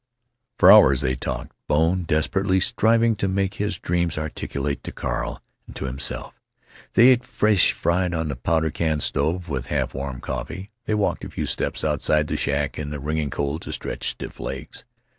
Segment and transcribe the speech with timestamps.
[0.57, 5.85] For hours they talked, Bone desperately striving to make his dreams articulate to Carl—and to
[5.85, 6.41] himself.
[6.93, 10.71] They ate fish fried on the powder can stove, with half warm coffee.
[10.85, 14.39] They walked a few steps outside the shack in the ringing cold, to stretch stiff
[14.39, 14.85] legs.